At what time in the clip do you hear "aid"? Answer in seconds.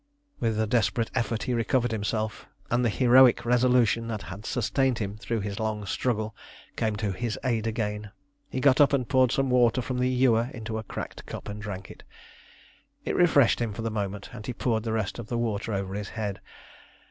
7.43-7.67